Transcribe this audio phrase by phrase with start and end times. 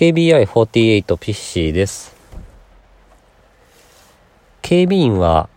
[0.00, 2.16] KBI48 ピッシーです。
[4.62, 5.50] 警備員は、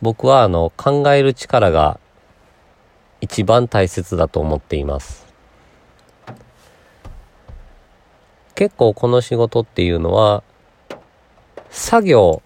[0.00, 1.98] 僕はあの、考える力が
[3.20, 5.26] 一番大切だと思っています。
[8.54, 10.44] 結構この仕事っていうのは、
[11.68, 12.42] 作業、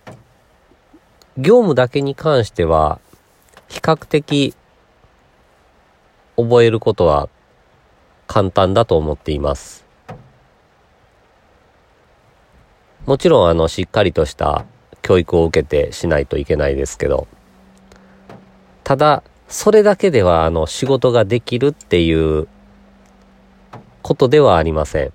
[1.37, 3.01] 業務だけに関しては、
[3.69, 4.55] 比較的
[6.39, 7.29] 覚えることは
[8.27, 9.85] 簡単だと思っています。
[13.07, 14.65] もちろんあのしっかりとした
[15.03, 17.27] 教育を受けてしないといけないですけど、
[18.83, 22.49] ただ、それだけではあの仕事ができるっていう
[24.03, 25.13] ことではありません。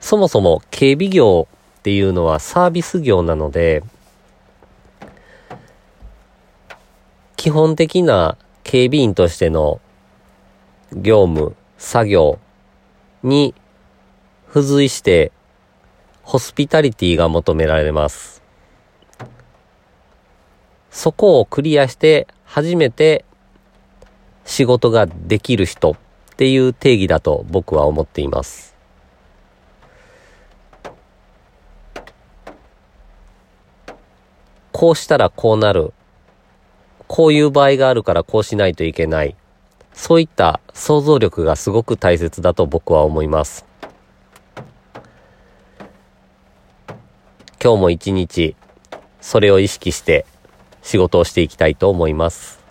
[0.00, 3.84] そもそも警備業っていうのはサービス業なので、
[7.36, 9.80] 基本的な警備員としての
[10.92, 12.40] 業務、作業
[13.22, 13.54] に
[14.48, 15.30] 付随して
[16.26, 18.42] ホスピタリティが求められます。
[20.90, 23.24] そこをクリアして初めて
[24.44, 25.96] 仕事ができる人っ
[26.36, 28.74] ていう定義だと僕は思っています。
[34.72, 35.92] こうしたらこうなる。
[37.06, 39.36] こういう場合があるからこうしないといけない。
[39.92, 43.64] そういった想像力がすごく大切だと僕は思います。
[47.62, 48.54] 今日も一日、
[49.20, 50.26] それを意識して
[50.82, 52.65] 仕事をしていきたいと思います。